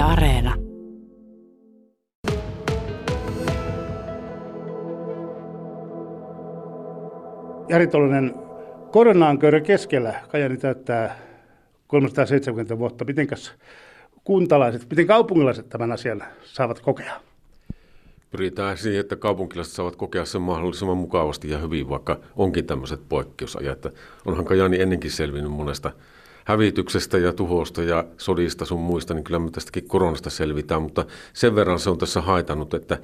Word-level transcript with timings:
Yle 0.00 0.06
Areena. 0.08 0.54
Jari 7.68 7.86
Tolonen, 7.86 8.34
koronaan 8.92 9.38
köyrä 9.38 9.60
keskellä 9.60 10.14
Kajani 10.28 10.56
täyttää 10.56 11.18
370 11.86 12.78
vuotta. 12.78 13.04
Mitenkäs 13.04 13.52
kuntalaiset, 14.24 14.86
miten 14.90 15.06
kaupungilaiset 15.06 15.68
tämän 15.68 15.92
asian 15.92 16.22
saavat 16.44 16.80
kokea? 16.80 17.20
Pyritään 18.30 18.78
siihen, 18.78 19.00
että 19.00 19.16
kaupunkilaiset 19.16 19.74
saavat 19.74 19.96
kokea 19.96 20.24
sen 20.24 20.42
mahdollisimman 20.42 20.96
mukavasti 20.96 21.50
ja 21.50 21.58
hyvin, 21.58 21.88
vaikka 21.88 22.20
onkin 22.36 22.66
tämmöiset 22.66 23.00
poikkeusajat. 23.08 23.86
Onhan 24.26 24.44
Kajani 24.44 24.80
ennenkin 24.80 25.10
selvinnyt 25.10 25.52
monesta 25.52 25.92
hävityksestä 26.44 27.18
ja 27.18 27.32
tuhosta 27.32 27.82
ja 27.82 28.04
sodista 28.18 28.64
sun 28.64 28.80
muista, 28.80 29.14
niin 29.14 29.24
kyllä 29.24 29.38
me 29.38 29.50
tästäkin 29.50 29.88
koronasta 29.88 30.30
selvitään, 30.30 30.82
mutta 30.82 31.04
sen 31.32 31.54
verran 31.54 31.78
se 31.78 31.90
on 31.90 31.98
tässä 31.98 32.20
haitannut, 32.20 32.74
että 32.74 32.98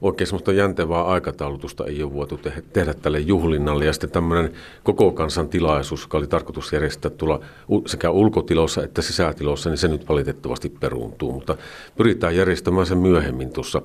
oikein 0.00 0.28
semmoista 0.28 0.52
jäntevää 0.52 1.04
aikataulutusta 1.04 1.84
ei 1.84 2.02
ole 2.02 2.12
voitu 2.12 2.36
te- 2.36 2.62
tehdä 2.72 2.94
tälle 2.94 3.20
juhlinnalle. 3.20 3.84
Ja 3.84 3.92
sitten 3.92 4.10
tämmöinen 4.10 4.52
koko 4.82 5.12
kansan 5.12 5.48
tilaisuus, 5.48 6.02
joka 6.02 6.18
oli 6.18 6.26
tarkoitus 6.26 6.72
järjestää 6.72 7.10
tulla 7.10 7.40
sekä 7.86 8.10
ulkotilossa 8.10 8.84
että 8.84 9.02
sisätilossa, 9.02 9.70
niin 9.70 9.78
se 9.78 9.88
nyt 9.88 10.08
valitettavasti 10.08 10.68
peruuntuu. 10.68 11.32
Mutta 11.32 11.56
pyritään 11.96 12.36
järjestämään 12.36 12.86
sen 12.86 12.98
myöhemmin 12.98 13.52
tuossa 13.52 13.82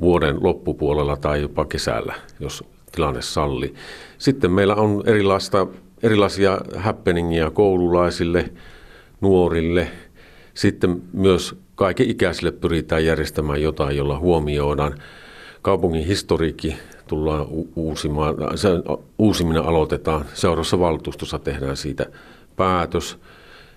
vuoden 0.00 0.36
loppupuolella 0.40 1.16
tai 1.16 1.42
jopa 1.42 1.64
kesällä, 1.64 2.14
jos 2.40 2.64
tilanne 2.92 3.22
salli. 3.22 3.74
Sitten 4.18 4.50
meillä 4.50 4.74
on 4.74 5.02
erilaista, 5.06 5.66
erilaisia 6.02 6.60
happeningia 6.76 7.50
koululaisille, 7.50 8.52
nuorille. 9.20 9.88
Sitten 10.54 11.02
myös 11.12 11.54
kaiken 11.74 12.10
ikäisille 12.10 12.50
pyritään 12.52 13.04
järjestämään 13.04 13.62
jotain, 13.62 13.96
jolla 13.96 14.18
huomioidaan 14.18 14.94
kaupungin 15.62 16.06
historiikki 16.06 16.76
tullaan 17.06 17.46
uusimaan, 17.76 18.34
se 18.54 18.68
uusiminen 19.18 19.62
aloitetaan. 19.62 20.24
Seuraavassa 20.34 20.78
valtuustossa 20.78 21.38
tehdään 21.38 21.76
siitä 21.76 22.06
päätös. 22.56 23.18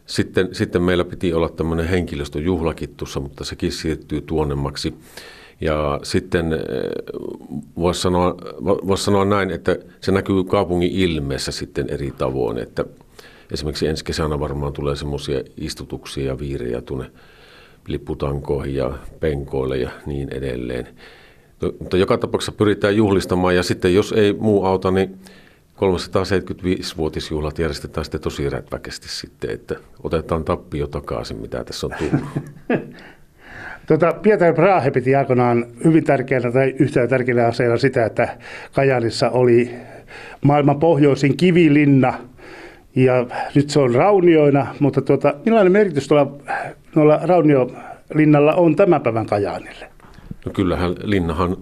Sitten, 0.06 0.50
sitten 0.52 0.82
meillä 0.82 1.06
piti 1.06 1.34
olla 1.34 1.50
tämmöinen 1.50 1.88
henkilöstöjuhlakin 1.88 2.96
tuossa, 2.98 3.20
mutta 3.20 3.44
sekin 3.44 3.72
siirtyy 3.72 4.22
tuonnemmaksi. 4.22 4.94
Ja 5.62 6.00
sitten 6.04 6.54
eh, 6.54 6.60
voisi 7.78 8.02
sanoa, 8.02 8.36
vois 8.64 9.06
sanoa 9.06 9.26
näin, 9.26 9.52
että 9.52 9.78
se 10.02 10.12
näkyy 10.12 10.44
kaupungin 10.44 10.92
ilmeessä 10.92 11.52
sitten 11.52 11.90
eri 11.90 12.12
tavoin, 12.18 12.58
että 12.58 12.86
esimerkiksi 13.54 13.88
ensi 13.88 14.06
kesänä 14.06 14.40
varmaan 14.40 14.74
tulee 14.74 14.96
semmoisia 14.96 15.44
istutuksia 15.58 16.26
ja 16.26 16.40
viirejä 16.40 16.82
tuonne 16.82 17.12
lipputankoihin 17.88 18.76
ja 18.76 18.92
penkoille 19.20 19.78
ja 19.78 19.90
niin 20.06 20.34
edelleen. 20.34 20.88
No, 21.62 21.74
mutta 21.80 21.98
joka 21.98 22.18
tapauksessa 22.18 22.52
pyritään 22.52 22.96
juhlistamaan 22.96 23.56
ja 23.56 23.64
sitten 23.64 23.96
jos 23.96 24.12
ei 24.12 24.34
muu 24.34 24.66
auta, 24.66 24.92
niin 24.92 25.20
375-vuotisjuhlat 25.76 27.60
järjestetään 27.60 28.06
sitten 28.06 28.22
tosi 28.22 28.50
rätväkästi 28.50 29.10
sitten, 29.10 29.50
että 29.50 29.76
otetaan 30.04 30.44
tappio 30.44 30.88
takaisin, 30.88 31.38
mitä 31.38 31.64
tässä 31.64 31.88
on 31.88 31.94
tullut. 32.00 32.30
Tota, 33.90 34.14
Pietari 34.14 34.54
Brahe 34.54 34.92
piti 34.92 35.16
aikoinaan 35.16 35.66
hyvin 35.84 36.04
tärkeänä 36.04 36.52
tai 36.52 36.76
yhtä 36.80 37.08
tärkeänä 37.08 37.48
asiana 37.48 37.78
sitä, 37.78 38.06
että 38.06 38.38
Kajanissa 38.74 39.30
oli 39.30 39.72
maailman 40.42 40.80
pohjoisin 40.80 41.38
kivilinna 41.38 42.14
ja 42.96 43.26
nyt 43.56 43.70
se 43.70 43.80
on 43.80 43.96
raunioina, 43.96 44.76
mutta 44.80 45.02
tuota, 45.02 45.34
millainen 45.46 45.72
merkitys 45.72 46.08
tuolla, 46.08 46.32
noilla 46.96 47.20
rauniolinnalla 47.24 48.54
on 48.54 48.76
tämän 48.76 49.02
päivän 49.02 49.26
Kajaanille? 49.26 49.88
No 50.46 50.52
kyllähän 50.52 50.96
linnahan 51.04 51.58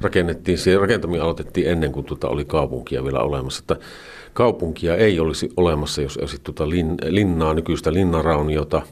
rakennettiin, 0.00 0.58
se 0.58 0.76
rakentaminen 0.78 1.22
aloitettiin 1.22 1.70
ennen 1.70 1.92
kuin 1.92 2.06
tuota 2.06 2.28
oli 2.28 2.44
kaupunkia 2.44 3.04
vielä 3.04 3.20
olemassa. 3.20 3.62
Että 3.62 3.86
kaupunkia 4.32 4.96
ei 4.96 5.20
olisi 5.20 5.48
olemassa, 5.56 6.02
jos 6.02 6.16
olisi 6.16 6.36
tuota 6.42 6.70
lin, 6.70 6.94
linnaa, 7.08 7.54
nykyistä 7.54 7.92
linnarauniota 7.92 8.82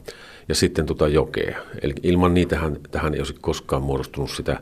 ja 0.49 0.55
sitten 0.55 0.85
tuota 0.85 1.07
jokea. 1.07 1.57
Eli 1.81 1.93
ilman 2.03 2.33
niitähän 2.33 2.77
tähän 2.91 3.13
ei 3.13 3.19
olisi 3.19 3.35
koskaan 3.41 3.81
muodostunut 3.81 4.31
sitä 4.31 4.59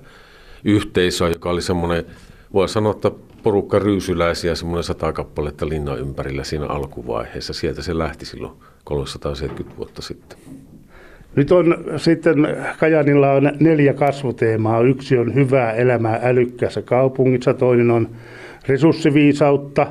yhteisöä, 0.63 1.29
joka 1.29 1.49
oli 1.49 1.61
semmoinen, 1.61 2.05
voi 2.53 2.69
sanoa, 2.69 2.91
että 2.91 3.11
porukka 3.43 3.79
ryysyläisiä, 3.79 4.55
semmoinen 4.55 4.83
sata 4.83 5.13
kappaletta 5.13 5.69
linnan 5.69 5.99
ympärillä 5.99 6.43
siinä 6.43 6.65
alkuvaiheessa. 6.65 7.53
Sieltä 7.53 7.81
se 7.81 7.97
lähti 7.97 8.25
silloin 8.25 8.53
370 8.83 9.77
vuotta 9.77 10.01
sitten. 10.01 10.38
Nyt 11.35 11.51
on 11.51 11.77
sitten, 11.97 12.35
Kajanilla 12.79 13.31
on 13.31 13.51
neljä 13.59 13.94
kasvuteemaa. 13.94 14.81
Yksi 14.81 15.17
on 15.17 15.35
hyvää 15.35 15.71
elämää 15.71 16.19
älykkäässä 16.23 16.81
kaupungissa, 16.81 17.53
toinen 17.53 17.91
on 17.91 18.09
resurssiviisautta, 18.67 19.88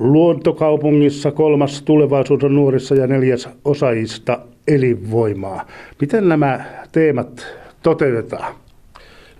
luontokaupungissa, 0.00 1.30
kolmas 1.30 1.82
tulevaisuuden 1.82 2.54
nuorissa 2.54 2.94
ja 2.94 3.06
neljäs 3.06 3.48
osaajista 3.64 4.38
elinvoimaa. 4.68 5.66
Miten 6.00 6.28
nämä 6.28 6.64
teemat 6.92 7.46
toteutetaan? 7.82 8.54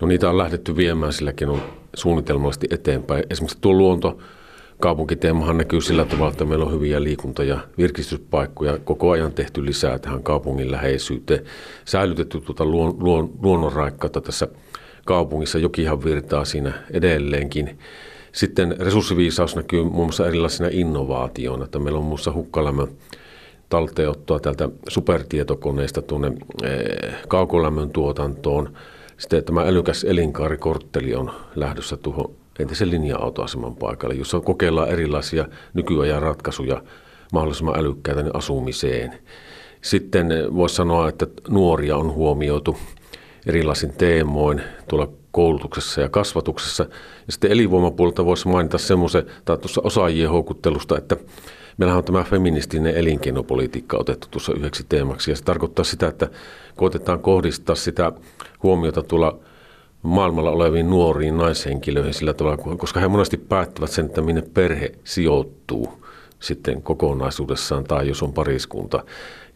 No 0.00 0.06
niitä 0.06 0.30
on 0.30 0.38
lähdetty 0.38 0.76
viemään, 0.76 1.12
silläkin 1.12 1.48
on 1.48 1.60
suunnitelmallisesti 1.94 2.66
eteenpäin. 2.70 3.24
Esimerkiksi 3.30 3.58
tuo 3.60 3.72
luonto, 3.72 4.18
kaupunkiteemahan 4.80 5.58
näkyy 5.58 5.80
sillä 5.80 6.04
tavalla, 6.04 6.30
että 6.30 6.44
meillä 6.44 6.64
on 6.64 6.72
hyviä 6.72 7.02
liikunta- 7.02 7.44
ja 7.44 7.58
virkistyspaikkoja 7.78 8.78
koko 8.78 9.10
ajan 9.10 9.32
tehty 9.32 9.66
lisää 9.66 9.98
tähän 9.98 10.22
kaupungin 10.22 10.70
läheisyyteen. 10.70 11.44
Säilytetty 11.84 12.40
tuota 12.40 12.64
luon, 12.64 12.94
luon, 12.98 13.30
luonnonraikkautta 13.42 14.20
tässä 14.20 14.48
kaupungissa, 15.04 15.58
jokihan 15.58 16.04
virtaa 16.04 16.44
siinä 16.44 16.72
edelleenkin. 16.92 17.78
Sitten 18.32 18.76
resurssiviisaus 18.78 19.56
näkyy 19.56 19.82
muun 19.82 20.06
muassa 20.06 20.26
erilaisina 20.26 20.68
innovaatioina, 20.72 21.64
että 21.64 21.78
meillä 21.78 21.96
on 21.98 22.04
muun 22.04 22.10
muassa 22.10 22.32
hukkalämmön 22.32 22.88
talteenottoa 23.68 24.40
täältä 24.40 24.68
supertietokoneista 24.88 26.02
tuonne 26.02 26.32
eh, 26.62 27.14
kaukolämmön 27.28 27.90
tuotantoon. 27.90 28.72
Sitten 29.18 29.44
tämä 29.44 29.62
älykäs 29.62 30.04
elinkaarikortteli 30.04 31.14
on 31.14 31.30
lähdössä 31.56 31.96
tuohon 31.96 32.30
entisen 32.58 32.90
linja-autoaseman 32.90 33.76
paikalle, 33.76 34.14
jossa 34.14 34.40
kokeillaan 34.40 34.88
erilaisia 34.88 35.48
nykyajan 35.74 36.22
ratkaisuja 36.22 36.82
mahdollisimman 37.32 37.78
älykkäitä 37.78 38.24
asumiseen. 38.34 39.12
Sitten 39.80 40.28
voisi 40.56 40.74
sanoa, 40.74 41.08
että 41.08 41.26
nuoria 41.48 41.96
on 41.96 42.12
huomioitu 42.12 42.76
erilaisin 43.46 43.92
teemoin 43.92 44.62
tuolla 44.88 45.08
koulutuksessa 45.32 46.00
ja 46.00 46.08
kasvatuksessa. 46.08 46.82
Ja 47.26 47.32
sitten 47.32 47.50
elinvoimapuolelta 47.50 48.24
voisi 48.24 48.48
mainita 48.48 48.78
semmoisen, 48.78 49.26
tai 49.44 49.58
tuossa 49.58 49.80
osaajien 49.84 50.30
houkuttelusta, 50.30 50.98
että 50.98 51.16
meillähän 51.76 51.98
on 51.98 52.04
tämä 52.04 52.24
feministinen 52.24 52.96
elinkeinopolitiikka 52.96 53.96
otettu 53.96 54.28
tuossa 54.30 54.52
yhdeksi 54.54 54.86
teemaksi. 54.88 55.30
Ja 55.30 55.36
se 55.36 55.44
tarkoittaa 55.44 55.84
sitä, 55.84 56.06
että 56.06 56.28
koitetaan 56.76 57.20
kohdistaa 57.20 57.76
sitä 57.76 58.12
huomiota 58.62 59.02
tuolla 59.02 59.38
maailmalla 60.02 60.50
oleviin 60.50 60.90
nuoriin 60.90 61.36
naishenkilöihin 61.36 62.14
sillä 62.14 62.34
tavalla, 62.34 62.76
koska 62.76 63.00
he 63.00 63.08
monesti 63.08 63.36
päättävät 63.36 63.90
sen, 63.90 64.06
että 64.06 64.22
minne 64.22 64.42
perhe 64.42 64.92
sijoittuu 65.04 66.00
sitten 66.40 66.82
kokonaisuudessaan 66.82 67.84
tai 67.84 68.08
jos 68.08 68.22
on 68.22 68.32
pariskunta. 68.32 69.04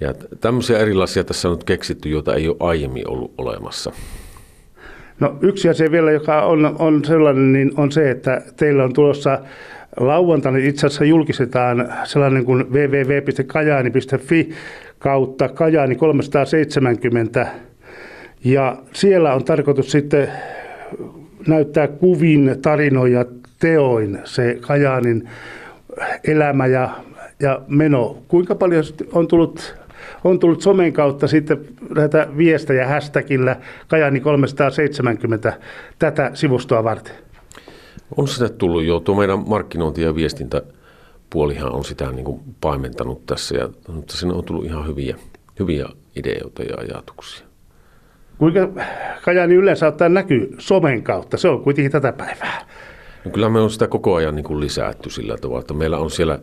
Ja 0.01 0.15
tämmöisiä 0.41 0.79
erilaisia 0.79 1.25
tässä 1.25 1.49
on 1.49 1.55
nyt 1.55 1.65
keksitty, 1.65 2.09
joita 2.09 2.34
ei 2.34 2.49
ole 2.49 2.57
aiemmin 2.61 3.09
ollut 3.09 3.34
olemassa. 3.39 3.93
No 5.21 5.37
yksi 5.41 5.69
asia 5.69 5.91
vielä, 5.91 6.11
joka 6.13 6.43
on, 6.43 6.77
on 6.79 7.05
sellainen, 7.05 7.53
niin 7.53 7.73
on 7.77 7.93
se, 7.93 8.11
että 8.11 8.43
teillä 8.57 8.85
on 8.85 8.93
tulossa 8.93 9.39
lauantaina 10.01 10.59
itse 10.59 10.87
asiassa 10.87 11.05
julkistetaan 11.05 11.93
sellainen 12.05 12.45
kuin 12.45 12.73
www.kajaani.fi 12.73 14.51
kautta 14.99 15.49
Kajaani 15.49 15.95
370 15.95 17.47
ja 18.45 18.77
siellä 18.93 19.34
on 19.34 19.45
tarkoitus 19.45 19.91
sitten 19.91 20.28
näyttää 21.47 21.89
kuvin, 21.89 22.57
tarinoja, 22.63 23.25
teoin 23.60 24.19
se 24.25 24.59
Kajaanin 24.60 25.28
elämä 26.25 26.67
ja, 26.67 26.91
ja 27.41 27.60
meno. 27.69 28.19
Kuinka 28.28 28.55
paljon 28.55 28.84
on 29.13 29.28
tullut, 29.28 29.77
on 30.24 30.39
tullut 30.39 30.60
somen 30.60 30.92
kautta 30.92 31.27
sitten 31.27 31.65
näitä 31.95 32.28
viestejä 32.36 32.89
hashtagillä 32.89 33.56
Kajani 33.89 34.21
370 34.21 35.53
tätä 35.98 36.30
sivustoa 36.34 36.84
varten? 36.84 37.15
On 38.16 38.28
sitä 38.28 38.48
tullut 38.48 38.84
jo. 38.84 39.01
Tuo 39.01 39.15
meidän 39.15 39.39
markkinointi- 39.39 40.03
ja 40.03 40.15
viestintäpuolihan 40.15 41.72
on 41.72 41.84
sitä 41.84 42.10
niin 42.12 42.24
kuin 42.24 42.41
paimentanut 42.60 43.27
tässä, 43.27 43.56
ja, 43.56 43.68
mutta 43.89 44.16
sinne 44.16 44.34
on 44.34 44.45
tullut 44.45 44.65
ihan 44.65 44.86
hyviä, 44.86 45.16
hyviä 45.59 45.86
ideoita 46.16 46.62
ja 46.62 46.77
ajatuksia. 46.78 47.47
Kuinka 48.39 48.68
Kajani 49.24 49.54
yleensä 49.54 49.86
ottaa 49.86 50.09
näkyy 50.09 50.54
somen 50.59 51.03
kautta? 51.03 51.36
Se 51.36 51.48
on 51.48 51.62
kuitenkin 51.62 51.92
tätä 51.92 52.12
päivää. 52.12 52.68
No 53.24 53.30
kyllä 53.30 53.48
me 53.48 53.60
on 53.60 53.71
sitä 53.71 53.89
koko 53.89 54.15
ajan 54.15 54.34
niin 54.34 54.45
kuin 54.45 54.60
lisätty 54.60 55.10
sillä 55.10 55.36
tavalla, 55.36 55.60
että 55.60 55.74
meillä 55.74 55.98
on 55.98 56.10
siellä 56.10 56.39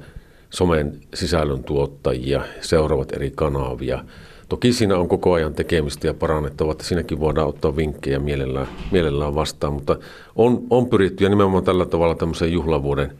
somen 0.51 0.97
sisällön 1.13 1.63
tuottajia, 1.63 2.41
seuraavat 2.61 3.13
eri 3.13 3.31
kanavia. 3.35 4.03
Toki 4.49 4.73
siinä 4.73 4.97
on 4.97 5.07
koko 5.07 5.33
ajan 5.33 5.53
tekemistä 5.53 6.07
ja 6.07 6.13
parannettava, 6.13 6.71
että 6.71 6.83
siinäkin 6.83 7.19
voidaan 7.19 7.47
ottaa 7.47 7.75
vinkkejä 7.75 8.19
mielellään, 8.19 8.67
mielellään 8.91 9.35
vastaan, 9.35 9.73
mutta 9.73 9.97
on, 10.35 10.63
on 10.69 10.89
pyritty 10.89 11.23
ja 11.23 11.29
nimenomaan 11.29 11.63
tällä 11.63 11.85
tavalla 11.85 12.15
tämmöisen 12.15 12.51
juhlavuoden 12.51 13.11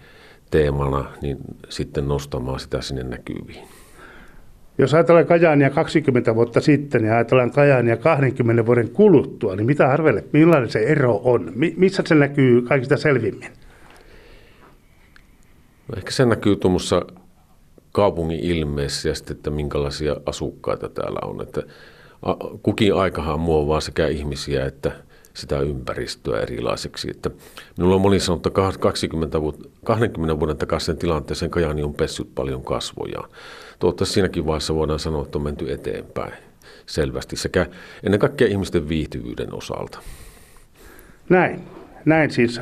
teemana 0.52 1.06
niin 1.22 1.38
sitten 1.70 2.08
nostamaan 2.08 2.60
sitä 2.60 2.82
sinne 2.82 3.04
näkyviin. 3.04 3.68
Jos 4.78 4.94
ajatellaan 4.94 5.26
Kajaania 5.26 5.70
20 5.70 6.36
vuotta 6.36 6.62
sitten 6.62 7.06
ja 7.06 7.14
ajatellaan 7.14 7.52
Kajaania 7.52 7.98
20 7.98 8.66
vuoden 8.66 8.90
kuluttua, 8.90 9.56
niin 9.56 9.66
mitä 9.66 9.90
arvelet, 9.90 10.34
millainen 10.34 10.70
se 10.70 10.80
ero 10.80 11.22
on? 11.24 11.54
Missä 11.78 12.04
se 12.06 12.16
näkyy 12.16 12.62
kaikista 12.62 12.98
selvimmin? 12.98 13.50
No 15.88 15.98
ehkä 15.98 16.12
se 16.12 16.26
näkyy 16.26 16.56
tuommoissa 16.56 17.06
kaupungin 17.92 18.40
ilmeessä 18.40 19.10
ja 19.10 19.16
sitten, 19.16 19.36
että 19.38 19.50
minkälaisia 19.50 20.16
asukkaita 20.26 20.90
täällä 20.90 21.20
on. 21.24 21.42
Että 21.42 21.64
kukin 22.64 22.96
aikahan 22.96 23.40
muovaa 23.40 23.82
sekä 23.82 24.08
ihmisiä 24.08 24.66
että 24.66 24.92
sitä 25.34 25.60
ympäristöä 25.60 26.42
erilaiseksi. 26.42 27.10
Että 27.10 27.32
minulla 27.78 27.96
on 27.96 28.02
moni 28.02 28.20
sanonut, 28.20 28.48
että 28.48 28.80
20, 28.80 29.42
vuotta, 29.42 29.70
20 29.86 30.40
vuoden 30.40 30.58
takaisin 30.58 30.98
tilanteeseen 30.98 31.52
Kajani 31.52 31.84
on 31.84 31.94
pessyt 31.94 32.36
paljon 32.36 32.64
kasvojaan. 32.64 33.30
Toivottavasti 33.80 34.14
siinäkin 34.14 34.46
vaiheessa 34.46 34.76
voidaan 34.76 35.00
sanoa, 35.00 35.24
että 35.24 35.38
on 35.38 35.44
menty 35.44 35.72
eteenpäin 35.72 36.34
selvästi 36.86 37.36
sekä 37.36 37.66
ennen 38.04 38.20
kaikkea 38.20 38.48
ihmisten 38.48 38.90
viihtyvyyden 38.90 39.54
osalta. 39.54 40.00
Näin. 41.30 41.62
Näin 42.06 42.32
siis 42.32 42.62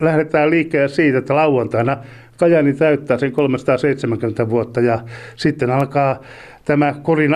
lähdetään 0.00 0.50
liikkeelle 0.50 0.88
siitä, 0.88 1.18
että 1.18 1.34
lauantaina 1.34 1.96
Kajani 2.36 2.72
täyttää 2.72 3.18
sen 3.18 3.32
370 3.32 4.50
vuotta 4.50 4.80
ja 4.80 4.98
sitten 5.36 5.70
alkaa 5.70 6.20
tämä 6.64 6.94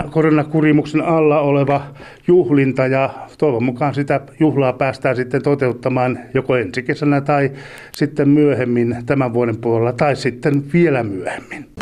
koronakurimuksen 0.09 1.01
alla 1.01 1.39
oleva 1.39 1.81
juhlinta 2.27 2.87
ja 2.87 3.09
toivon 3.37 3.63
mukaan 3.63 3.93
sitä 3.93 4.21
juhlaa 4.39 4.73
päästään 4.73 5.15
sitten 5.15 5.43
toteuttamaan 5.43 6.19
joko 6.33 6.55
ensi 6.55 6.83
kesänä 6.83 7.21
tai 7.21 7.51
sitten 7.91 8.29
myöhemmin 8.29 8.97
tämän 9.05 9.33
vuoden 9.33 9.57
puolella 9.57 9.93
tai 9.93 10.15
sitten 10.15 10.63
vielä 10.73 11.03
myöhemmin. 11.03 11.74